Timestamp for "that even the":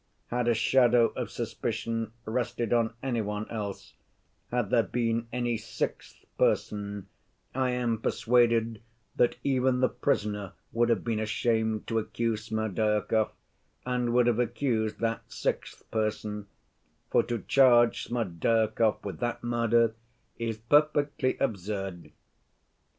9.17-9.89